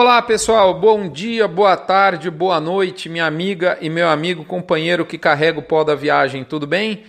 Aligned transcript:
Olá 0.00 0.22
pessoal, 0.22 0.74
bom 0.74 1.08
dia, 1.08 1.48
boa 1.48 1.76
tarde, 1.76 2.30
boa 2.30 2.60
noite, 2.60 3.08
minha 3.08 3.26
amiga 3.26 3.76
e 3.80 3.90
meu 3.90 4.08
amigo 4.08 4.44
companheiro 4.44 5.04
que 5.04 5.18
carrega 5.18 5.58
o 5.58 5.62
pó 5.62 5.82
da 5.82 5.96
viagem, 5.96 6.44
tudo 6.44 6.68
bem? 6.68 7.02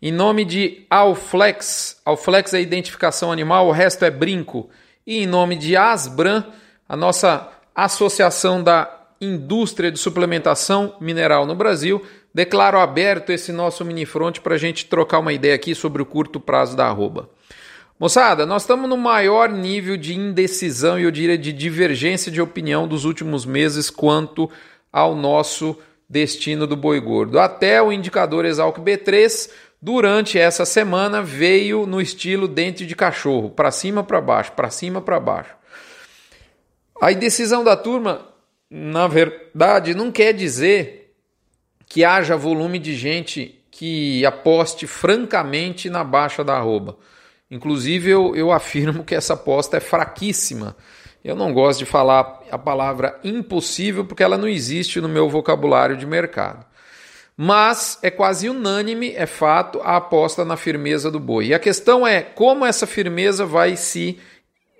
Em 0.00 0.12
nome 0.12 0.44
de 0.44 0.86
Alflex, 0.88 2.00
Alflex 2.04 2.54
é 2.54 2.60
identificação 2.60 3.32
animal, 3.32 3.66
o 3.66 3.72
resto 3.72 4.04
é 4.04 4.12
brinco. 4.12 4.70
E 5.04 5.24
em 5.24 5.26
nome 5.26 5.56
de 5.56 5.76
Asbran, 5.76 6.44
a 6.88 6.96
nossa 6.96 7.50
associação 7.74 8.62
da 8.62 8.96
indústria 9.20 9.90
de 9.90 9.98
suplementação 9.98 10.94
mineral 11.00 11.46
no 11.46 11.56
Brasil, 11.56 12.00
declaro 12.32 12.78
aberto 12.78 13.30
esse 13.30 13.50
nosso 13.50 13.84
mini 13.84 14.06
front 14.06 14.38
para 14.38 14.54
a 14.54 14.58
gente 14.58 14.86
trocar 14.86 15.18
uma 15.18 15.32
ideia 15.32 15.56
aqui 15.56 15.74
sobre 15.74 16.00
o 16.00 16.06
curto 16.06 16.38
prazo 16.38 16.76
da 16.76 16.86
arroba. 16.86 17.28
Moçada, 17.98 18.44
nós 18.44 18.62
estamos 18.62 18.90
no 18.90 18.96
maior 18.98 19.48
nível 19.48 19.96
de 19.96 20.14
indecisão 20.14 20.98
e 20.98 21.04
eu 21.04 21.10
diria 21.10 21.38
de 21.38 21.50
divergência 21.50 22.30
de 22.30 22.42
opinião 22.42 22.86
dos 22.86 23.06
últimos 23.06 23.46
meses 23.46 23.88
quanto 23.88 24.50
ao 24.92 25.14
nosso 25.14 25.74
destino 26.06 26.66
do 26.66 26.76
boi 26.76 27.00
gordo. 27.00 27.38
Até 27.38 27.80
o 27.80 27.90
indicador 27.90 28.44
Exalc 28.44 28.78
B3 28.80 29.50
durante 29.80 30.38
essa 30.38 30.66
semana 30.66 31.22
veio 31.22 31.86
no 31.86 31.98
estilo 31.98 32.46
dente 32.46 32.84
de 32.84 32.94
cachorro, 32.94 33.48
para 33.48 33.70
cima 33.70 34.04
para 34.04 34.20
baixo, 34.20 34.52
para 34.52 34.68
cima 34.68 35.00
para 35.00 35.18
baixo. 35.18 35.56
A 37.00 37.10
indecisão 37.10 37.64
da 37.64 37.78
turma, 37.78 38.26
na 38.70 39.08
verdade, 39.08 39.94
não 39.94 40.12
quer 40.12 40.34
dizer 40.34 41.14
que 41.86 42.04
haja 42.04 42.36
volume 42.36 42.78
de 42.78 42.94
gente 42.94 43.58
que 43.70 44.22
aposte 44.26 44.86
francamente 44.86 45.88
na 45.88 46.04
baixa 46.04 46.44
da 46.44 46.58
arroba. 46.58 46.98
Inclusive, 47.50 48.10
eu, 48.10 48.34
eu 48.34 48.50
afirmo 48.50 49.04
que 49.04 49.14
essa 49.14 49.34
aposta 49.34 49.76
é 49.76 49.80
fraquíssima. 49.80 50.76
Eu 51.24 51.36
não 51.36 51.52
gosto 51.52 51.80
de 51.80 51.86
falar 51.86 52.40
a 52.50 52.58
palavra 52.58 53.18
impossível 53.22 54.04
porque 54.04 54.22
ela 54.22 54.38
não 54.38 54.48
existe 54.48 55.00
no 55.00 55.08
meu 55.08 55.28
vocabulário 55.28 55.96
de 55.96 56.06
mercado. 56.06 56.64
Mas 57.36 57.98
é 58.02 58.10
quase 58.10 58.48
unânime, 58.48 59.12
é 59.14 59.26
fato, 59.26 59.80
a 59.82 59.96
aposta 59.96 60.44
na 60.44 60.56
firmeza 60.56 61.10
do 61.10 61.20
boi. 61.20 61.48
E 61.48 61.54
a 61.54 61.58
questão 61.58 62.06
é 62.06 62.22
como 62.22 62.64
essa 62.64 62.86
firmeza 62.86 63.44
vai 63.44 63.76
se, 63.76 64.18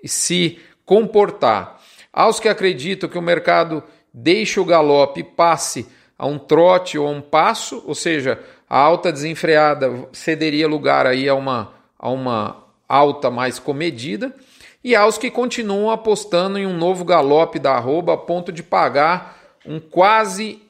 se 0.03 0.59
comportar. 0.83 1.79
Aos 2.11 2.39
que 2.39 2.49
acreditam 2.49 3.09
que 3.09 3.17
o 3.17 3.21
mercado 3.21 3.83
deixe 4.11 4.59
o 4.59 4.65
galope 4.65 5.19
e 5.19 5.23
passe 5.23 5.87
a 6.17 6.25
um 6.25 6.39
trote 6.39 6.97
ou 6.97 7.07
a 7.07 7.11
um 7.11 7.21
passo, 7.21 7.83
ou 7.85 7.93
seja, 7.93 8.39
a 8.67 8.79
alta 8.79 9.11
desenfreada 9.11 10.07
cederia 10.11 10.67
lugar 10.67 11.05
aí 11.05 11.29
a 11.29 11.35
uma 11.35 11.76
a 11.99 12.09
uma 12.09 12.63
alta 12.87 13.29
mais 13.29 13.59
comedida, 13.59 14.33
e 14.83 14.95
aos 14.95 15.17
que 15.17 15.29
continuam 15.29 15.91
apostando 15.91 16.57
em 16.57 16.65
um 16.65 16.77
novo 16.77 17.03
galope 17.03 17.59
da 17.59 17.73
arroba 17.73 18.13
a 18.13 18.17
ponto 18.17 18.51
de 18.51 18.63
pagar 18.63 19.37
um 19.65 19.79
quase 19.81 20.61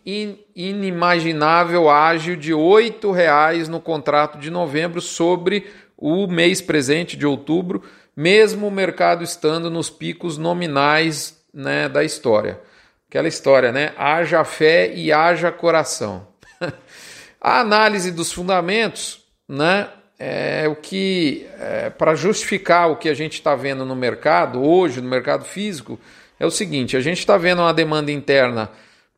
inimaginável 0.56 1.88
ágio 1.88 2.36
de 2.36 2.52
R$ 2.52 2.60
8,00 2.60 3.68
no 3.68 3.80
contrato 3.80 4.40
de 4.40 4.50
novembro 4.50 5.00
sobre 5.00 5.68
o 5.96 6.26
mês 6.26 6.62
presente 6.62 7.16
de 7.16 7.26
outubro, 7.26 7.84
mesmo 8.16 8.68
o 8.68 8.72
mercado 8.72 9.24
estando 9.24 9.70
nos 9.70 9.90
picos 9.90 10.38
nominais 10.38 11.40
né, 11.54 11.88
da 11.88 12.04
história. 12.04 12.60
Aquela 13.08 13.28
história, 13.28 13.72
né? 13.72 13.94
Haja 13.98 14.44
fé 14.44 14.92
e 14.94 15.14
haja 15.14 15.52
coração. 15.52 16.28
a 17.40 17.60
análise 17.60 18.12
dos 18.12 18.34
fundamentos, 18.34 19.24
né? 19.48 19.90
É 20.20 20.68
o 20.68 20.76
que, 20.76 21.46
é, 21.60 21.90
para 21.90 22.16
justificar 22.16 22.90
o 22.90 22.96
que 22.96 23.08
a 23.08 23.14
gente 23.14 23.34
está 23.34 23.56
vendo 23.56 23.86
no 23.86 23.96
mercado, 23.96 24.64
hoje, 24.64 25.00
no 25.00 25.10
mercado 25.10 25.46
físico, 25.46 26.00
é 26.40 26.46
o 26.46 26.52
seguinte: 26.52 26.98
a 26.98 27.02
gente 27.02 27.20
está 27.20 27.38
vendo 27.38 27.62
uma 27.62 27.74
demanda 27.74 28.12
interna 28.12 28.70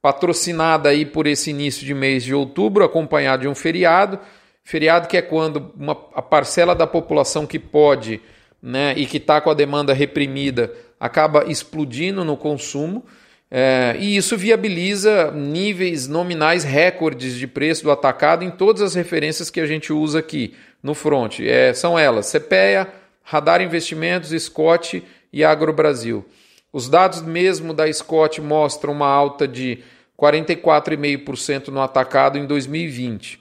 patrocinada 0.02 0.90
aí 0.90 1.06
por 1.06 1.28
esse 1.28 1.50
início 1.50 1.86
de 1.86 1.94
mês 1.94 2.24
de 2.24 2.34
outubro, 2.34 2.84
acompanhado 2.84 3.44
de 3.44 3.48
um 3.48 3.56
feriado. 3.56 4.20
Feriado 4.64 5.08
que 5.08 5.18
é 5.18 5.22
quando 5.22 5.72
uma, 5.76 5.98
a 6.14 6.22
parcela 6.22 6.76
da 6.76 6.86
população 6.86 7.48
que 7.48 7.58
pode 7.58 8.22
né, 8.62 8.94
e 8.96 9.06
que 9.06 9.18
está 9.18 9.42
com 9.42 9.50
a 9.50 9.54
demanda 9.54 9.94
reprimida 9.94 10.72
acaba 11.00 11.46
explodindo 11.50 12.24
no 12.24 12.38
consumo. 12.38 13.04
É, 13.52 13.96
e 14.00 14.16
isso 14.16 14.38
viabiliza 14.38 15.32
níveis 15.32 16.08
nominais 16.08 16.64
recordes 16.64 17.34
de 17.36 17.48
preço 17.48 17.84
do 17.84 17.90
atacado 17.90 18.44
em 18.44 18.52
todas 18.52 18.84
as 18.84 18.94
referências 18.94 19.50
que 19.50 19.60
a 19.60 19.66
gente 19.66 19.92
usa 19.92 20.20
aqui 20.20 20.54
no 20.82 20.94
front. 20.94 21.40
É, 21.40 21.74
são 21.74 21.98
elas: 21.98 22.32
CPEA, 22.32 22.88
Radar 23.24 23.62
Investimentos, 23.62 24.32
Scott 24.42 25.04
e 25.32 25.44
Agrobrasil. 25.44 26.26
Os 26.72 26.88
dados 26.88 27.22
mesmo 27.22 27.74
da 27.74 27.92
Scott 27.92 28.40
mostram 28.42 28.94
uma 28.94 29.08
alta 29.08 29.48
de 29.48 29.84
44,5% 30.18 31.70
no 31.70 31.82
atacado 31.82 32.38
em 32.38 32.46
2020. 32.46 33.40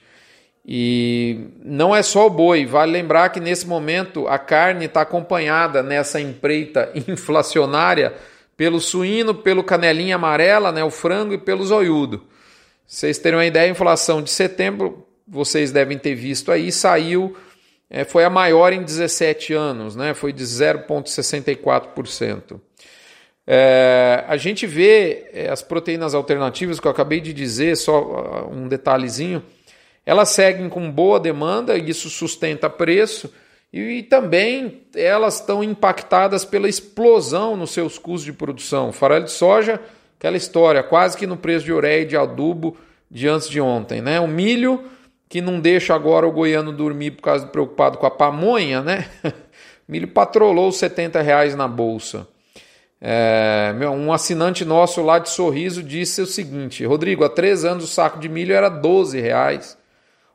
E 0.70 1.48
não 1.64 1.96
é 1.96 2.02
só 2.02 2.26
o 2.26 2.30
boi, 2.30 2.66
vale 2.66 2.92
lembrar 2.92 3.30
que 3.30 3.40
nesse 3.40 3.66
momento 3.66 4.28
a 4.28 4.38
carne 4.38 4.84
está 4.84 5.00
acompanhada 5.00 5.82
nessa 5.82 6.20
empreita 6.20 6.92
inflacionária 7.08 8.14
pelo 8.54 8.80
suíno, 8.80 9.34
pelo 9.34 9.64
canelinha 9.64 10.16
amarela, 10.16 10.70
né, 10.70 10.84
o 10.84 10.90
frango 10.90 11.32
e 11.32 11.38
pelo 11.38 11.64
zoiudo. 11.64 12.26
Vocês 12.86 13.18
terem 13.18 13.38
uma 13.38 13.46
ideia, 13.46 13.66
a 13.66 13.70
inflação 13.70 14.20
de 14.20 14.30
setembro, 14.30 15.07
vocês 15.28 15.70
devem 15.70 15.98
ter 15.98 16.14
visto 16.14 16.50
aí, 16.50 16.72
saiu, 16.72 17.36
é, 17.90 18.04
foi 18.04 18.24
a 18.24 18.30
maior 18.30 18.72
em 18.72 18.82
17 18.82 19.52
anos, 19.52 19.94
né, 19.96 20.14
foi 20.14 20.32
de 20.32 20.44
0,64%. 20.44 22.58
É, 23.50 24.24
a 24.28 24.36
gente 24.36 24.66
vê 24.66 25.30
é, 25.32 25.48
as 25.48 25.62
proteínas 25.62 26.14
alternativas 26.14 26.78
que 26.78 26.86
eu 26.86 26.90
acabei 26.90 27.18
de 27.18 27.32
dizer, 27.32 27.78
só 27.78 28.02
uh, 28.02 28.52
um 28.52 28.68
detalhezinho, 28.68 29.42
elas 30.04 30.28
seguem 30.28 30.68
com 30.68 30.90
boa 30.90 31.18
demanda 31.18 31.78
isso 31.78 32.10
sustenta 32.10 32.68
preço 32.68 33.32
e, 33.72 34.02
também 34.02 34.82
elas 34.94 35.40
estão 35.40 35.62
impactadas 35.62 36.44
pela 36.44 36.68
explosão 36.68 37.56
nos 37.56 37.70
seus 37.70 37.98
custos 37.98 38.24
de 38.24 38.32
produção. 38.32 38.92
Farelo 38.92 39.24
de 39.24 39.30
soja, 39.30 39.80
aquela 40.18 40.36
história, 40.36 40.82
quase 40.82 41.16
que 41.16 41.26
no 41.26 41.36
preço 41.36 41.64
de 41.64 41.72
ureia 41.72 42.02
e 42.02 42.06
de 42.06 42.16
adubo 42.16 42.76
de 43.10 43.28
antes 43.28 43.48
de 43.48 43.60
ontem. 43.60 44.00
Né? 44.00 44.20
O 44.20 44.28
milho, 44.28 44.84
que 45.28 45.40
não 45.40 45.60
deixa 45.60 45.94
agora 45.94 46.26
o 46.26 46.32
goiano 46.32 46.72
dormir 46.72 47.12
por 47.12 47.22
causa 47.22 47.46
preocupado 47.46 47.98
com 47.98 48.06
a 48.06 48.10
pamonha, 48.10 48.80
né? 48.82 49.06
Milho 49.86 50.08
patrolou 50.08 50.72
70 50.72 51.20
reais 51.20 51.54
na 51.54 51.68
bolsa. 51.68 52.26
É, 53.00 53.72
um 53.94 54.12
assinante 54.12 54.64
nosso 54.64 55.02
lá 55.02 55.18
de 55.18 55.30
Sorriso 55.30 55.82
disse 55.82 56.20
o 56.20 56.26
seguinte: 56.26 56.84
Rodrigo, 56.84 57.24
há 57.24 57.28
três 57.28 57.64
anos 57.64 57.84
o 57.84 57.86
saco 57.86 58.18
de 58.18 58.28
milho 58.28 58.54
era 58.54 58.68
12 58.68 59.20
reais. 59.20 59.78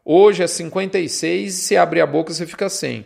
Hoje 0.06 0.44
é 0.44 0.48
56 0.48 1.53
e 1.53 1.58
se 1.58 1.78
abrir 1.78 2.02
a 2.02 2.08
boca 2.08 2.34
você 2.34 2.46
fica 2.46 2.70
sem. 2.70 3.06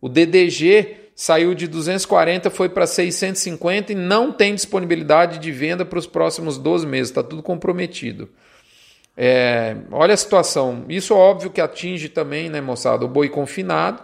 O 0.00 0.08
DDG 0.08 1.10
saiu 1.14 1.54
de 1.54 1.66
240, 1.66 2.48
foi 2.50 2.68
para 2.68 2.86
650 2.86 3.92
e 3.92 3.94
não 3.94 4.30
tem 4.30 4.54
disponibilidade 4.54 5.38
de 5.38 5.50
venda 5.50 5.84
para 5.84 5.98
os 5.98 6.06
próximos 6.06 6.56
12 6.58 6.86
meses, 6.86 7.10
está 7.10 7.22
tudo 7.22 7.42
comprometido. 7.42 8.28
É, 9.20 9.74
olha 9.90 10.14
a 10.14 10.16
situação. 10.16 10.84
Isso 10.88 11.12
óbvio 11.12 11.50
que 11.50 11.60
atinge 11.60 12.08
também, 12.08 12.48
né, 12.48 12.60
moçada, 12.60 13.04
o 13.04 13.08
boi 13.08 13.28
confinado, 13.28 14.00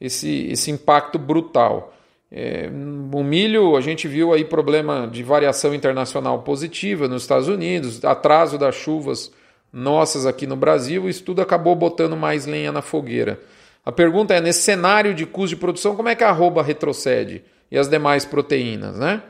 esse, 0.00 0.48
esse 0.50 0.70
impacto 0.70 1.18
brutal. 1.18 1.92
É, 2.32 2.70
o 3.12 3.22
milho, 3.22 3.76
a 3.76 3.82
gente 3.82 4.08
viu 4.08 4.32
aí 4.32 4.46
problema 4.46 5.06
de 5.06 5.22
variação 5.22 5.74
internacional 5.74 6.40
positiva 6.40 7.06
nos 7.06 7.22
Estados 7.22 7.46
Unidos, 7.46 8.02
atraso 8.02 8.56
das 8.56 8.74
chuvas 8.74 9.30
nossas 9.70 10.24
aqui 10.24 10.46
no 10.46 10.56
Brasil, 10.56 11.10
isso 11.10 11.22
tudo 11.24 11.42
acabou 11.42 11.74
botando 11.76 12.16
mais 12.16 12.46
lenha 12.46 12.72
na 12.72 12.80
fogueira. 12.80 13.38
A 13.84 13.92
pergunta 13.92 14.32
é: 14.32 14.40
nesse 14.40 14.62
cenário 14.62 15.12
de 15.12 15.26
custo 15.26 15.56
de 15.56 15.60
produção, 15.60 15.94
como 15.94 16.08
é 16.08 16.14
que 16.14 16.24
a 16.24 16.30
arroba 16.30 16.62
retrocede 16.62 17.44
e 17.70 17.76
as 17.76 17.86
demais 17.86 18.24
proteínas, 18.24 18.98
né? 18.98 19.22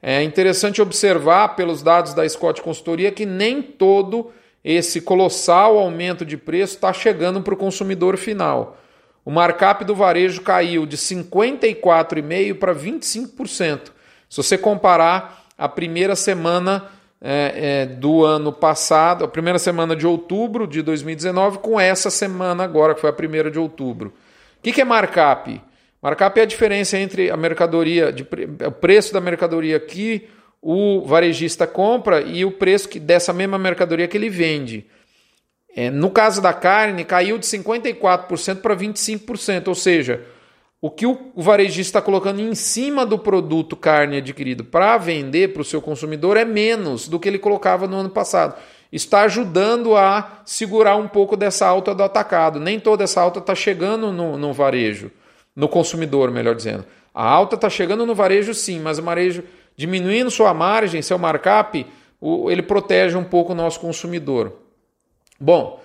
É 0.00 0.22
interessante 0.22 0.80
observar 0.80 1.56
pelos 1.56 1.82
dados 1.82 2.14
da 2.14 2.28
Scott 2.28 2.62
Consultoria 2.62 3.10
que 3.10 3.26
nem 3.26 3.60
todo 3.60 4.30
esse 4.64 5.00
colossal 5.00 5.78
aumento 5.78 6.24
de 6.24 6.38
preço 6.38 6.74
está 6.74 6.92
chegando 6.92 7.42
para 7.42 7.52
o 7.52 7.56
consumidor 7.56 8.16
final. 8.16 8.78
O 9.24 9.30
markup 9.30 9.84
do 9.84 9.94
varejo 9.94 10.40
caiu 10.40 10.86
de 10.86 10.96
54,5% 10.96 12.58
para 12.58 12.74
25%. 12.74 13.92
Se 14.28 14.36
você 14.36 14.56
comparar 14.56 15.44
a 15.56 15.68
primeira 15.68 16.16
semana 16.16 16.88
é, 17.20 17.52
é, 17.54 17.86
do 17.86 18.24
ano 18.24 18.52
passado, 18.52 19.24
a 19.24 19.28
primeira 19.28 19.58
semana 19.58 19.94
de 19.94 20.06
outubro 20.06 20.66
de 20.66 20.82
2019, 20.82 21.58
com 21.58 21.78
essa 21.78 22.10
semana 22.10 22.64
agora, 22.64 22.94
que 22.94 23.00
foi 23.00 23.10
a 23.10 23.14
primeira 23.14 23.50
de 23.50 23.58
outubro. 23.58 24.08
O 24.58 24.62
que, 24.62 24.72
que 24.72 24.80
é 24.80 24.84
markup? 24.84 25.60
Markup 26.02 26.38
é 26.38 26.42
a 26.42 26.46
diferença 26.46 26.98
entre 26.98 27.30
a 27.30 27.36
mercadoria, 27.36 28.12
de, 28.12 28.26
o 28.66 28.72
preço 28.72 29.12
da 29.14 29.20
mercadoria 29.22 29.80
que 29.80 30.28
o 30.66 31.02
varejista 31.02 31.66
compra 31.66 32.22
e 32.22 32.42
o 32.42 32.50
preço 32.50 32.88
que, 32.88 32.98
dessa 32.98 33.34
mesma 33.34 33.58
mercadoria 33.58 34.08
que 34.08 34.16
ele 34.16 34.30
vende. 34.30 34.86
É, 35.76 35.90
no 35.90 36.08
caso 36.08 36.40
da 36.40 36.54
carne, 36.54 37.04
caiu 37.04 37.36
de 37.36 37.44
54% 37.44 38.62
para 38.62 38.74
25%, 38.74 39.68
ou 39.68 39.74
seja, 39.74 40.24
o 40.80 40.90
que 40.90 41.04
o 41.04 41.18
varejista 41.36 41.98
está 41.98 42.02
colocando 42.02 42.40
em 42.40 42.54
cima 42.54 43.04
do 43.04 43.18
produto 43.18 43.76
carne 43.76 44.16
adquirido 44.16 44.64
para 44.64 44.96
vender 44.96 45.52
para 45.52 45.60
o 45.60 45.64
seu 45.64 45.82
consumidor 45.82 46.38
é 46.38 46.46
menos 46.46 47.08
do 47.08 47.20
que 47.20 47.28
ele 47.28 47.38
colocava 47.38 47.86
no 47.86 47.98
ano 47.98 48.08
passado. 48.08 48.58
Está 48.90 49.22
ajudando 49.22 49.94
a 49.94 50.40
segurar 50.46 50.96
um 50.96 51.08
pouco 51.08 51.36
dessa 51.36 51.66
alta 51.66 51.94
do 51.94 52.02
atacado. 52.02 52.58
Nem 52.58 52.80
toda 52.80 53.04
essa 53.04 53.20
alta 53.20 53.38
está 53.40 53.54
chegando 53.54 54.10
no, 54.10 54.38
no 54.38 54.52
varejo, 54.54 55.10
no 55.54 55.68
consumidor, 55.68 56.30
melhor 56.30 56.54
dizendo. 56.54 56.86
A 57.12 57.28
alta 57.28 57.54
está 57.54 57.68
chegando 57.68 58.06
no 58.06 58.14
varejo 58.14 58.54
sim, 58.54 58.80
mas 58.80 58.98
o 58.98 59.02
varejo 59.02 59.44
diminuindo 59.76 60.30
sua 60.30 60.54
margem, 60.54 61.02
seu 61.02 61.18
markup, 61.18 61.86
ele 62.50 62.62
protege 62.62 63.16
um 63.16 63.24
pouco 63.24 63.52
o 63.52 63.54
nosso 63.54 63.80
consumidor. 63.80 64.52
Bom, 65.38 65.80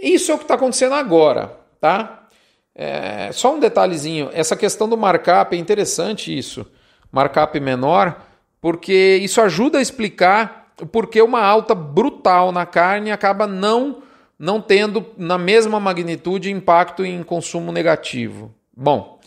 isso 0.00 0.30
é 0.30 0.34
o 0.34 0.38
que 0.38 0.44
está 0.44 0.54
acontecendo 0.54 0.94
agora, 0.94 1.58
tá? 1.80 2.28
É, 2.74 3.30
só 3.32 3.54
um 3.54 3.60
detalhezinho, 3.60 4.30
essa 4.32 4.56
questão 4.56 4.88
do 4.88 4.96
markup 4.96 5.54
é 5.54 5.58
interessante 5.58 6.36
isso, 6.36 6.64
markup 7.12 7.58
menor, 7.60 8.24
porque 8.60 9.18
isso 9.22 9.40
ajuda 9.40 9.78
a 9.78 9.82
explicar 9.82 10.60
porque 10.92 11.20
uma 11.20 11.42
alta 11.42 11.74
brutal 11.74 12.52
na 12.52 12.64
carne 12.64 13.10
acaba 13.10 13.46
não 13.46 14.02
não 14.38 14.58
tendo 14.58 15.04
na 15.18 15.36
mesma 15.36 15.78
magnitude 15.78 16.50
impacto 16.50 17.04
em 17.04 17.22
consumo 17.22 17.70
negativo. 17.70 18.54
Bom, 18.74 19.20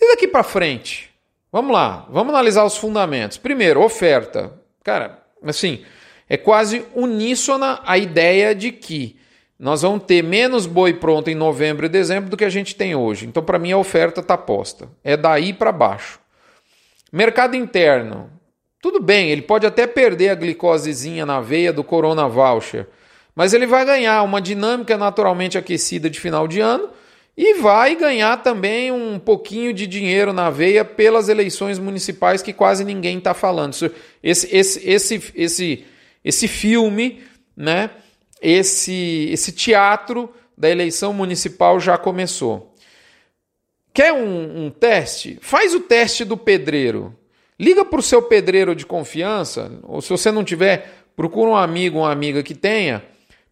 e 0.00 0.08
daqui 0.10 0.28
para 0.28 0.44
frente? 0.44 1.11
Vamos 1.52 1.70
lá, 1.70 2.06
vamos 2.08 2.32
analisar 2.32 2.64
os 2.64 2.78
fundamentos. 2.78 3.36
Primeiro, 3.36 3.82
oferta. 3.82 4.54
Cara, 4.82 5.22
assim, 5.44 5.84
é 6.26 6.38
quase 6.38 6.82
uníssona 6.94 7.78
a 7.84 7.98
ideia 7.98 8.54
de 8.54 8.72
que 8.72 9.18
nós 9.58 9.82
vamos 9.82 10.04
ter 10.04 10.22
menos 10.22 10.64
boi 10.64 10.94
pronto 10.94 11.28
em 11.28 11.34
novembro 11.34 11.84
e 11.84 11.90
dezembro 11.90 12.30
do 12.30 12.38
que 12.38 12.44
a 12.46 12.48
gente 12.48 12.74
tem 12.74 12.94
hoje. 12.94 13.26
Então, 13.26 13.42
para 13.42 13.58
mim, 13.58 13.70
a 13.70 13.76
oferta 13.76 14.20
está 14.20 14.38
posta. 14.38 14.88
É 15.04 15.14
daí 15.14 15.52
para 15.52 15.70
baixo. 15.70 16.18
Mercado 17.12 17.54
interno. 17.54 18.30
Tudo 18.80 18.98
bem, 18.98 19.30
ele 19.30 19.42
pode 19.42 19.66
até 19.66 19.86
perder 19.86 20.30
a 20.30 20.34
glicosezinha 20.34 21.26
na 21.26 21.42
veia 21.42 21.70
do 21.70 21.84
Corona 21.84 22.26
Voucher, 22.26 22.88
mas 23.36 23.52
ele 23.52 23.66
vai 23.66 23.84
ganhar 23.84 24.22
uma 24.22 24.40
dinâmica 24.40 24.96
naturalmente 24.96 25.58
aquecida 25.58 26.08
de 26.08 26.18
final 26.18 26.48
de 26.48 26.60
ano 26.60 26.88
e 27.36 27.54
vai 27.54 27.96
ganhar 27.96 28.42
também 28.42 28.92
um 28.92 29.18
pouquinho 29.18 29.72
de 29.72 29.86
dinheiro 29.86 30.32
na 30.32 30.50
veia 30.50 30.84
pelas 30.84 31.28
eleições 31.28 31.78
municipais 31.78 32.42
que 32.42 32.52
quase 32.52 32.84
ninguém 32.84 33.18
está 33.18 33.32
falando. 33.32 33.74
Esse, 34.22 34.54
esse, 34.54 34.88
esse, 34.88 35.32
esse, 35.34 35.84
esse 36.24 36.48
filme, 36.48 37.22
né? 37.56 37.90
esse, 38.42 39.28
esse 39.30 39.52
teatro 39.52 40.28
da 40.58 40.68
eleição 40.68 41.14
municipal 41.14 41.78
já 41.78 41.96
começou. 41.96 42.74
Quer 43.94 44.12
um, 44.12 44.66
um 44.66 44.70
teste? 44.70 45.38
Faz 45.40 45.74
o 45.74 45.80
teste 45.80 46.24
do 46.24 46.36
pedreiro. 46.36 47.16
Liga 47.58 47.84
para 47.84 48.00
o 48.00 48.02
seu 48.02 48.20
pedreiro 48.22 48.74
de 48.74 48.84
confiança, 48.84 49.70
ou 49.84 50.00
se 50.00 50.10
você 50.10 50.32
não 50.32 50.42
tiver, 50.42 51.04
procura 51.14 51.50
um 51.50 51.56
amigo, 51.56 51.98
uma 51.98 52.10
amiga 52.10 52.42
que 52.42 52.54
tenha. 52.54 53.04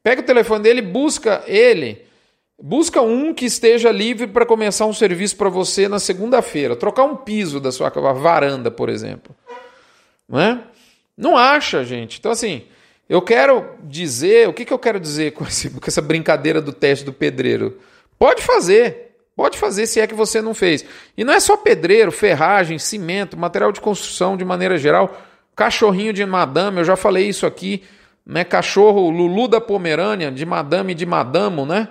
Pega 0.02 0.22
o 0.22 0.24
telefone 0.24 0.64
dele, 0.64 0.82
busca 0.82 1.44
ele, 1.46 2.04
busca 2.60 3.00
um 3.00 3.32
que 3.32 3.46
esteja 3.46 3.90
livre 3.90 4.26
para 4.26 4.44
começar 4.44 4.86
um 4.86 4.92
serviço 4.92 5.36
para 5.36 5.48
você 5.48 5.88
na 5.88 5.98
segunda-feira. 5.98 6.76
Trocar 6.76 7.04
um 7.04 7.16
piso 7.16 7.58
da 7.58 7.72
sua 7.72 7.88
varanda, 7.88 8.70
por 8.70 8.88
exemplo. 8.88 9.34
Não 10.28 10.40
é? 10.40 10.60
Não 11.16 11.36
acha, 11.36 11.84
gente. 11.84 12.18
Então, 12.18 12.30
assim, 12.30 12.64
eu 13.08 13.22
quero 13.22 13.70
dizer, 13.82 14.48
o 14.48 14.52
que, 14.52 14.64
que 14.64 14.72
eu 14.72 14.78
quero 14.78 15.00
dizer 15.00 15.32
com, 15.32 15.44
esse, 15.44 15.70
com 15.70 15.86
essa 15.86 16.02
brincadeira 16.02 16.60
do 16.60 16.72
teste 16.72 17.04
do 17.04 17.12
pedreiro? 17.12 17.78
Pode 18.18 18.42
fazer, 18.42 19.16
pode 19.34 19.58
fazer 19.58 19.86
se 19.86 19.98
é 19.98 20.06
que 20.06 20.14
você 20.14 20.42
não 20.42 20.54
fez. 20.54 20.84
E 21.16 21.24
não 21.24 21.32
é 21.32 21.40
só 21.40 21.56
pedreiro, 21.56 22.12
ferragem, 22.12 22.78
cimento, 22.78 23.36
material 23.36 23.72
de 23.72 23.80
construção 23.80 24.36
de 24.36 24.44
maneira 24.44 24.76
geral, 24.78 25.18
cachorrinho 25.56 26.12
de 26.12 26.24
madame, 26.24 26.78
eu 26.78 26.84
já 26.84 26.96
falei 26.96 27.28
isso 27.28 27.46
aqui, 27.46 27.82
né? 28.24 28.44
Cachorro 28.44 29.10
Lulu 29.10 29.48
da 29.48 29.60
Pomerânia, 29.60 30.30
de 30.30 30.46
madame 30.46 30.92
e 30.92 30.94
de 30.94 31.04
madamo, 31.04 31.66
né? 31.66 31.88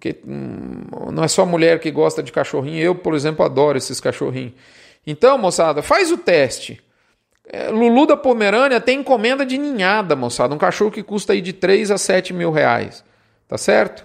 Que 0.00 0.16
hum, 0.26 0.84
não 1.12 1.24
é 1.24 1.28
só 1.28 1.44
mulher 1.44 1.80
que 1.80 1.90
gosta 1.90 2.22
de 2.22 2.30
cachorrinho, 2.30 2.78
eu, 2.78 2.94
por 2.94 3.14
exemplo, 3.14 3.44
adoro 3.44 3.76
esses 3.76 4.00
cachorrinhos. 4.00 4.52
Então, 5.06 5.38
moçada, 5.38 5.82
faz 5.82 6.12
o 6.12 6.18
teste. 6.18 6.80
É, 7.50 7.70
Lulu 7.70 8.06
da 8.06 8.16
Pomerânia 8.16 8.80
tem 8.80 9.00
encomenda 9.00 9.44
de 9.44 9.56
ninhada, 9.56 10.14
moçada. 10.14 10.54
Um 10.54 10.58
cachorro 10.58 10.90
que 10.90 11.02
custa 11.02 11.32
aí 11.32 11.40
de 11.40 11.52
3 11.52 11.90
a 11.90 11.98
7 11.98 12.34
mil 12.34 12.52
reais. 12.52 13.02
Tá 13.48 13.56
certo? 13.56 14.04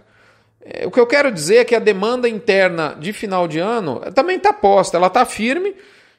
É, 0.63 0.87
o 0.87 0.91
que 0.91 0.99
eu 0.99 1.05
quero 1.05 1.29
dizer 1.31 1.57
é 1.57 1.65
que 1.65 1.75
a 1.75 1.79
demanda 1.79 2.29
interna 2.29 2.95
de 2.97 3.11
final 3.11 3.47
de 3.47 3.59
ano 3.59 3.99
também 4.13 4.37
está 4.37 4.53
posta, 4.53 4.95
ela 4.95 5.07
está 5.07 5.25
firme. 5.25 5.75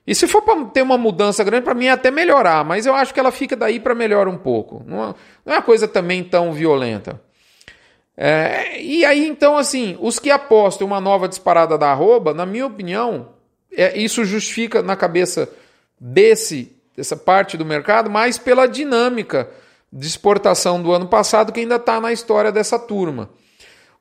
E 0.06 0.14
se 0.14 0.28
for 0.28 0.42
para 0.42 0.66
ter 0.66 0.82
uma 0.82 0.98
mudança 0.98 1.42
grande, 1.42 1.64
para 1.64 1.72
mim 1.72 1.86
é 1.86 1.90
até 1.90 2.10
melhorar, 2.10 2.62
mas 2.62 2.84
eu 2.84 2.94
acho 2.94 3.14
que 3.14 3.18
ela 3.18 3.32
fica 3.32 3.56
daí 3.56 3.80
para 3.80 3.94
melhorar 3.94 4.28
um 4.28 4.36
pouco. 4.36 4.84
Não 4.86 5.02
é, 5.02 5.14
não 5.46 5.54
é 5.54 5.56
uma 5.56 5.62
coisa 5.62 5.88
também 5.88 6.22
tão 6.22 6.52
violenta. 6.52 7.18
É, 8.16 8.80
e 8.80 9.04
aí, 9.04 9.26
então, 9.26 9.56
assim, 9.56 9.96
os 10.00 10.18
que 10.18 10.30
apostam 10.30 10.86
uma 10.86 11.00
nova 11.00 11.28
disparada 11.28 11.76
da 11.76 11.90
arroba, 11.90 12.32
na 12.32 12.46
minha 12.46 12.66
opinião, 12.66 13.30
é, 13.72 13.98
isso 13.98 14.24
justifica 14.24 14.82
na 14.82 14.94
cabeça 14.94 15.48
desse 15.98 16.70
dessa 16.96 17.16
parte 17.16 17.56
do 17.56 17.64
mercado, 17.64 18.08
mas 18.08 18.38
pela 18.38 18.66
dinâmica 18.66 19.50
de 19.92 20.06
exportação 20.06 20.82
do 20.82 20.92
ano 20.92 21.08
passado 21.08 21.52
que 21.52 21.60
ainda 21.60 21.76
está 21.76 22.00
na 22.00 22.12
história 22.12 22.52
dessa 22.52 22.78
turma. 22.78 23.30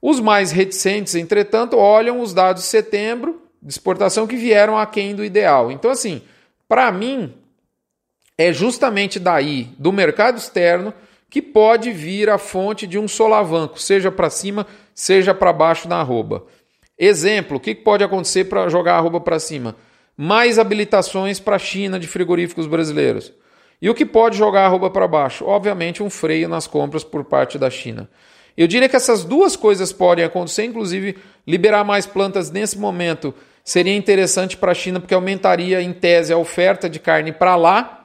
Os 0.01 0.19
mais 0.19 0.51
reticentes, 0.51 1.15
entretanto, 1.15 1.77
olham 1.77 2.19
os 2.19 2.33
dados 2.33 2.63
de 2.63 2.69
setembro 2.69 3.41
de 3.61 3.71
exportação 3.71 4.27
que 4.27 4.35
vieram 4.35 4.77
aquém 4.77 5.15
do 5.15 5.23
ideal. 5.23 5.71
Então, 5.71 5.89
assim, 5.89 6.21
para 6.67 6.91
mim, 6.91 7.33
é 8.37 8.51
justamente 8.51 9.19
daí, 9.19 9.69
do 9.77 9.91
mercado 9.93 10.37
externo, 10.37 10.93
que 11.33 11.41
pode 11.41 11.91
vir 11.91 12.29
a 12.29 12.37
fonte 12.37 12.85
de 12.85 12.99
um 12.99 13.07
solavanco, 13.07 13.81
seja 13.81 14.11
para 14.11 14.29
cima, 14.29 14.67
seja 14.93 15.33
para 15.33 15.51
baixo 15.51 15.89
na 15.89 15.97
arroba. 15.99 16.45
Exemplo, 16.97 17.57
o 17.57 17.59
que 17.59 17.73
pode 17.73 18.03
acontecer 18.03 18.43
para 18.45 18.69
jogar 18.69 18.93
a 18.93 18.97
arroba 18.99 19.19
para 19.19 19.39
cima? 19.39 19.75
mais 20.15 20.59
habilitações 20.59 21.39
para 21.39 21.55
a 21.55 21.59
China 21.59 21.99
de 21.99 22.07
frigoríficos 22.07 22.67
brasileiros. 22.67 23.33
E 23.81 23.89
o 23.89 23.95
que 23.95 24.05
pode 24.05 24.37
jogar 24.37 24.61
a 24.61 24.65
arroba 24.65 24.89
para 24.89 25.07
baixo? 25.07 25.45
Obviamente, 25.45 26.03
um 26.03 26.09
freio 26.09 26.47
nas 26.47 26.67
compras 26.67 27.03
por 27.03 27.23
parte 27.25 27.57
da 27.57 27.69
China. 27.69 28.09
Eu 28.55 28.67
diria 28.67 28.87
que 28.87 28.95
essas 28.95 29.25
duas 29.25 29.55
coisas 29.55 29.91
podem 29.91 30.23
acontecer, 30.23 30.63
inclusive 30.63 31.17
liberar 31.45 31.83
mais 31.83 32.05
plantas 32.05 32.51
nesse 32.51 32.77
momento 32.77 33.33
seria 33.63 33.95
interessante 33.95 34.55
para 34.55 34.71
a 34.71 34.75
China, 34.75 34.99
porque 34.99 35.13
aumentaria, 35.13 35.81
em 35.81 35.91
tese, 35.91 36.31
a 36.31 36.37
oferta 36.37 36.89
de 36.89 36.99
carne 36.99 37.31
para 37.31 37.55
lá, 37.55 38.02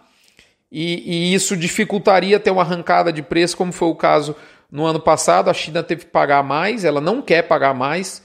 e, 0.70 1.30
e, 1.30 1.34
isso 1.34 1.56
dificultaria 1.56 2.38
ter 2.38 2.50
uma 2.50 2.62
arrancada 2.62 3.12
de 3.12 3.22
preço, 3.22 3.56
como 3.56 3.72
foi 3.72 3.88
o 3.88 3.94
caso 3.94 4.36
no 4.70 4.84
ano 4.84 5.00
passado. 5.00 5.48
A 5.48 5.54
China 5.54 5.82
teve 5.82 6.04
que 6.04 6.10
pagar 6.10 6.42
mais, 6.42 6.84
ela 6.84 7.00
não 7.00 7.22
quer 7.22 7.42
pagar 7.42 7.74
mais, 7.74 8.22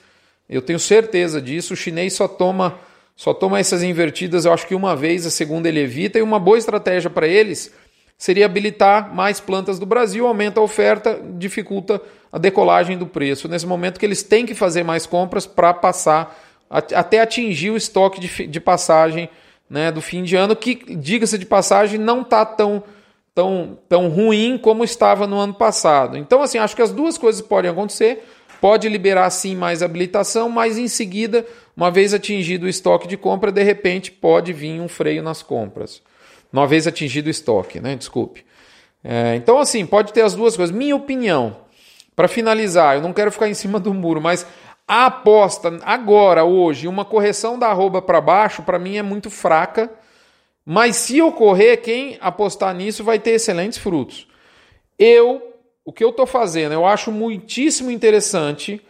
eu 0.49 0.61
tenho 0.61 0.79
certeza 0.79 1.41
disso. 1.41 1.73
O 1.73 1.77
chinês 1.77 2.13
só 2.13 2.27
toma 2.27 2.77
só 3.15 3.33
toma 3.33 3.59
essas 3.59 3.83
invertidas, 3.83 4.45
eu 4.45 4.51
acho 4.51 4.65
que 4.65 4.73
uma 4.73 4.95
vez, 4.95 5.25
a 5.25 5.29
segunda 5.29 5.69
ele 5.69 5.79
evita, 5.79 6.17
e 6.17 6.21
uma 6.21 6.39
boa 6.39 6.57
estratégia 6.57 7.09
para 7.09 7.27
eles 7.27 7.71
seria 8.17 8.45
habilitar 8.45 9.13
mais 9.13 9.39
plantas 9.39 9.77
do 9.77 9.85
Brasil, 9.85 10.25
aumenta 10.25 10.59
a 10.59 10.63
oferta, 10.63 11.21
dificulta 11.37 12.01
a 12.31 12.37
decolagem 12.37 12.97
do 12.97 13.05
preço. 13.05 13.47
Nesse 13.47 13.67
momento 13.67 13.99
que 13.99 14.05
eles 14.05 14.23
têm 14.23 14.45
que 14.45 14.55
fazer 14.55 14.83
mais 14.83 15.05
compras 15.05 15.45
para 15.45 15.73
passar, 15.73 16.39
até 16.69 17.21
atingir 17.21 17.69
o 17.69 17.77
estoque 17.77 18.19
de, 18.19 18.47
de 18.47 18.59
passagem 18.59 19.29
né, 19.69 19.91
do 19.91 20.01
fim 20.01 20.23
de 20.23 20.35
ano, 20.35 20.55
que, 20.55 20.75
diga-se 20.95 21.37
de 21.37 21.45
passagem, 21.45 21.99
não 21.99 22.21
está 22.21 22.45
tão, 22.45 22.83
tão, 23.33 23.77
tão 23.89 24.09
ruim 24.09 24.57
como 24.57 24.83
estava 24.83 25.25
no 25.25 25.37
ano 25.37 25.53
passado. 25.53 26.17
Então, 26.17 26.41
assim, 26.41 26.57
acho 26.57 26.75
que 26.75 26.81
as 26.81 26.91
duas 26.91 27.17
coisas 27.17 27.41
podem 27.41 27.71
acontecer. 27.71 28.23
Pode 28.61 28.87
liberar 28.87 29.29
sim 29.29 29.55
mais 29.55 29.83
habilitação, 29.83 30.47
mas 30.47 30.77
em 30.77 30.87
seguida, 30.87 31.45
uma 31.75 31.91
vez 31.91 32.13
atingido 32.13 32.65
o 32.65 32.69
estoque 32.69 33.07
de 33.07 33.17
compra, 33.17 33.51
de 33.51 33.61
repente 33.61 34.09
pode 34.09 34.53
vir 34.53 34.79
um 34.79 34.87
freio 34.87 35.21
nas 35.21 35.43
compras. 35.43 36.01
Uma 36.51 36.65
vez 36.65 36.87
atingido 36.87 37.27
o 37.27 37.31
estoque, 37.31 37.79
né? 37.81 37.95
Desculpe. 37.95 38.45
É, 39.03 39.35
então, 39.35 39.59
assim, 39.59 39.85
pode 39.85 40.13
ter 40.13 40.21
as 40.21 40.33
duas 40.33 40.55
coisas. 40.55 40.73
Minha 40.73 40.95
opinião, 40.95 41.57
para 42.15 42.27
finalizar, 42.27 42.95
eu 42.95 43.01
não 43.01 43.11
quero 43.11 43.31
ficar 43.31 43.49
em 43.49 43.53
cima 43.53 43.79
do 43.79 43.93
muro, 43.93 44.21
mas 44.21 44.45
a 44.87 45.05
aposta 45.05 45.79
agora, 45.83 46.43
hoje, 46.43 46.87
uma 46.87 47.05
correção 47.05 47.57
da 47.57 47.67
arroba 47.67 48.01
para 48.01 48.21
baixo, 48.21 48.63
para 48.63 48.79
mim 48.79 48.97
é 48.97 49.01
muito 49.01 49.29
fraca. 49.29 49.91
Mas 50.65 50.95
se 50.95 51.21
ocorrer, 51.21 51.81
quem 51.81 52.17
apostar 52.21 52.73
nisso 52.73 53.03
vai 53.03 53.19
ter 53.19 53.31
excelentes 53.31 53.77
frutos. 53.77 54.27
Eu 54.97 55.53
o 55.85 55.91
que 55.91 56.03
eu 56.03 56.09
estou 56.09 56.25
fazendo? 56.25 56.71
Eu 56.71 56.85
acho 56.85 57.11
muitíssimo 57.11 57.91
interessante 57.91 58.81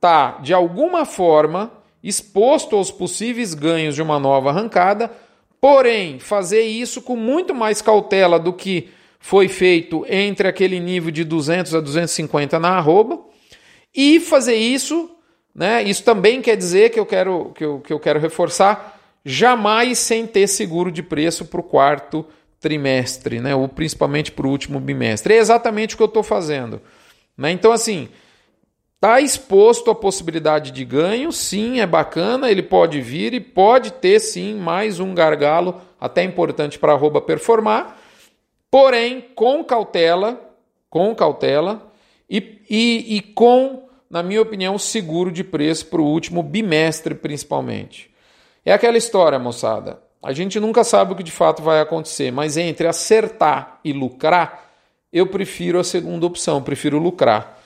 tá, 0.00 0.38
de 0.42 0.52
alguma 0.52 1.04
forma, 1.04 1.70
exposto 2.02 2.74
aos 2.74 2.90
possíveis 2.90 3.54
ganhos 3.54 3.94
de 3.94 4.02
uma 4.02 4.18
nova 4.18 4.50
arrancada, 4.50 5.12
porém, 5.60 6.18
fazer 6.18 6.62
isso 6.62 7.02
com 7.02 7.14
muito 7.14 7.54
mais 7.54 7.82
cautela 7.82 8.38
do 8.38 8.52
que 8.52 8.88
foi 9.18 9.46
feito 9.46 10.04
entre 10.08 10.48
aquele 10.48 10.80
nível 10.80 11.10
de 11.10 11.22
200 11.22 11.74
a 11.74 11.80
250 11.80 12.58
na 12.58 12.78
arroba, 12.78 13.20
e 13.94 14.18
fazer 14.18 14.56
isso 14.56 15.10
Né? 15.54 15.82
Isso 15.82 16.04
também 16.04 16.40
quer 16.40 16.56
dizer 16.56 16.90
que 16.90 17.00
eu 17.00 17.06
quero, 17.06 17.52
que 17.54 17.64
eu, 17.64 17.80
que 17.80 17.92
eu 17.92 18.00
quero 18.00 18.20
reforçar, 18.20 18.98
jamais 19.24 19.98
sem 19.98 20.26
ter 20.26 20.46
seguro 20.46 20.90
de 20.90 21.02
preço 21.02 21.44
para 21.44 21.60
o 21.60 21.64
quarto 21.64 22.24
trimestre, 22.60 23.40
né? 23.40 23.54
ou 23.54 23.68
principalmente 23.68 24.30
para 24.30 24.46
o 24.46 24.50
último 24.50 24.78
bimestre. 24.78 25.34
É 25.34 25.38
exatamente 25.38 25.94
o 25.94 25.96
que 25.96 26.02
eu 26.02 26.06
estou 26.06 26.22
fazendo. 26.22 26.80
Né? 27.36 27.50
Então, 27.50 27.72
assim, 27.72 28.08
está 28.96 29.18
exposto 29.18 29.90
a 29.90 29.94
possibilidade 29.94 30.70
de 30.70 30.84
ganho, 30.84 31.32
sim, 31.32 31.80
é 31.80 31.86
bacana, 31.86 32.50
ele 32.50 32.62
pode 32.62 33.00
vir 33.00 33.32
e 33.32 33.40
pode 33.40 33.94
ter, 33.94 34.20
sim, 34.20 34.54
mais 34.56 35.00
um 35.00 35.14
gargalo, 35.14 35.80
até 35.98 36.22
importante 36.22 36.78
para 36.78 36.92
a 36.92 36.94
arroba 36.94 37.20
performar, 37.20 37.98
porém, 38.70 39.24
com 39.34 39.64
cautela, 39.64 40.38
com 40.90 41.14
cautela 41.14 41.90
e, 42.28 42.60
e, 42.68 43.16
e 43.16 43.20
com, 43.22 43.88
na 44.10 44.24
minha 44.24 44.42
opinião, 44.42 44.76
seguro 44.76 45.30
de 45.30 45.44
preço 45.44 45.86
para 45.86 46.00
o 46.00 46.04
último 46.04 46.42
bimestre, 46.42 47.14
principalmente. 47.14 48.10
É 48.64 48.72
aquela 48.72 48.98
história, 48.98 49.38
moçada. 49.38 50.02
A 50.20 50.32
gente 50.32 50.58
nunca 50.58 50.82
sabe 50.82 51.12
o 51.12 51.16
que 51.16 51.22
de 51.22 51.30
fato 51.30 51.62
vai 51.62 51.80
acontecer, 51.80 52.32
mas 52.32 52.56
entre 52.56 52.88
acertar 52.88 53.78
e 53.84 53.92
lucrar, 53.92 54.68
eu 55.12 55.28
prefiro 55.28 55.78
a 55.78 55.84
segunda 55.84 56.26
opção, 56.26 56.60
prefiro 56.60 56.98
lucrar. 56.98 57.58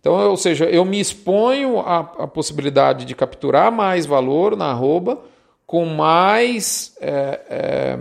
Então, 0.00 0.14
ou 0.28 0.36
seja, 0.36 0.64
eu 0.64 0.84
me 0.84 0.98
exponho 0.98 1.78
à, 1.78 2.00
à 2.00 2.26
possibilidade 2.26 3.04
de 3.04 3.14
capturar 3.14 3.70
mais 3.70 4.04
valor 4.04 4.56
na 4.56 4.66
arroba 4.66 5.20
com 5.64 5.86
mais 5.86 6.94
é, 7.00 7.40
é, 7.48 7.98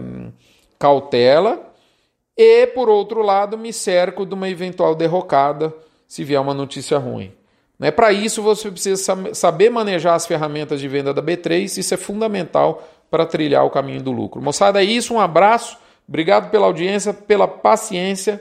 cautela 0.79 1.71
e, 2.35 2.65
por 2.67 2.89
outro 2.89 3.21
lado, 3.21 3.57
me 3.57 3.71
cerco 3.71 4.25
de 4.25 4.33
uma 4.33 4.49
eventual 4.49 4.95
derrocada 4.95 5.73
se 6.07 6.23
vier 6.23 6.41
uma 6.41 6.55
notícia 6.55 6.97
ruim. 6.97 7.31
Né? 7.81 7.89
Para 7.89 8.13
isso, 8.13 8.43
você 8.43 8.69
precisa 8.69 9.33
saber 9.33 9.71
manejar 9.71 10.13
as 10.13 10.27
ferramentas 10.27 10.79
de 10.79 10.87
venda 10.87 11.11
da 11.11 11.21
B3, 11.21 11.79
isso 11.79 11.91
é 11.91 11.97
fundamental 11.97 12.87
para 13.09 13.25
trilhar 13.25 13.65
o 13.65 13.71
caminho 13.71 14.03
do 14.03 14.11
lucro. 14.11 14.39
Moçada, 14.39 14.79
é 14.79 14.85
isso, 14.85 15.15
um 15.15 15.19
abraço, 15.19 15.79
obrigado 16.07 16.51
pela 16.51 16.67
audiência, 16.67 17.11
pela 17.11 17.47
paciência. 17.47 18.39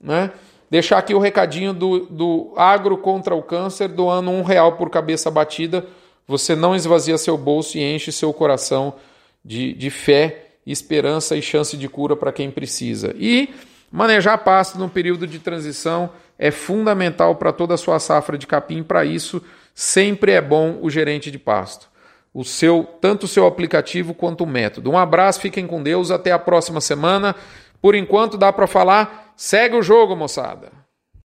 Né? 0.00 0.30
Deixar 0.70 0.96
aqui 0.96 1.14
o 1.14 1.18
recadinho 1.18 1.74
do, 1.74 2.06
do 2.06 2.54
Agro 2.56 2.96
contra 2.96 3.34
o 3.34 3.42
Câncer, 3.42 3.86
doando 3.86 4.30
um 4.30 4.42
real 4.42 4.78
por 4.78 4.88
cabeça 4.88 5.30
batida. 5.30 5.84
Você 6.26 6.56
não 6.56 6.74
esvazia 6.74 7.18
seu 7.18 7.36
bolso 7.36 7.76
e 7.76 7.82
enche 7.82 8.10
seu 8.10 8.32
coração 8.32 8.94
de, 9.44 9.74
de 9.74 9.90
fé, 9.90 10.52
esperança 10.66 11.36
e 11.36 11.42
chance 11.42 11.76
de 11.76 11.86
cura 11.86 12.16
para 12.16 12.32
quem 12.32 12.50
precisa. 12.50 13.14
E 13.18 13.50
manejar 13.90 14.38
pasto 14.38 14.78
no 14.78 14.88
período 14.88 15.26
de 15.26 15.38
transição 15.38 16.10
é 16.38 16.50
fundamental 16.50 17.36
para 17.36 17.52
toda 17.52 17.74
a 17.74 17.78
sua 17.78 17.98
safra 17.98 18.38
de 18.38 18.46
capim. 18.46 18.82
Para 18.82 19.04
isso, 19.04 19.42
sempre 19.74 20.32
é 20.32 20.40
bom 20.40 20.78
o 20.80 20.88
gerente 20.88 21.30
de 21.30 21.38
pasto 21.38 21.90
o 22.32 22.44
seu 22.44 22.84
tanto 23.00 23.24
o 23.24 23.28
seu 23.28 23.46
aplicativo 23.46 24.14
quanto 24.14 24.44
o 24.44 24.46
método. 24.46 24.90
Um 24.90 24.98
abraço, 24.98 25.40
fiquem 25.40 25.66
com 25.66 25.82
Deus, 25.82 26.10
até 26.10 26.32
a 26.32 26.38
próxima 26.38 26.80
semana. 26.80 27.34
Por 27.82 27.94
enquanto 27.94 28.38
dá 28.38 28.52
para 28.52 28.66
falar, 28.66 29.32
segue 29.36 29.76
o 29.76 29.82
jogo, 29.82 30.14
moçada. 30.14 30.79